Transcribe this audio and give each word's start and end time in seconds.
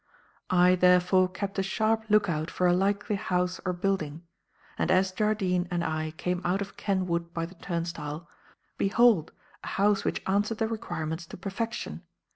"I, 0.49 0.73
therefore, 0.73 1.27
kept 1.29 1.59
a 1.59 1.61
sharp 1.61 2.05
look 2.09 2.27
out 2.27 2.49
for 2.49 2.65
a 2.65 2.73
likely 2.73 3.15
house 3.17 3.61
or 3.63 3.71
building; 3.71 4.23
and, 4.75 4.89
as 4.89 5.11
Jardine 5.11 5.67
and 5.69 5.83
I 5.83 6.09
came 6.17 6.41
out 6.43 6.59
of 6.59 6.75
Ken 6.75 7.05
Wood 7.05 7.35
by 7.35 7.45
the 7.45 7.53
turnstile, 7.53 8.27
behold! 8.79 9.31
a 9.63 9.67
house 9.77 10.03
which 10.03 10.23
answered 10.25 10.57
the 10.57 10.67
requirements 10.67 11.27
to 11.27 11.37
perfection. 11.37 12.01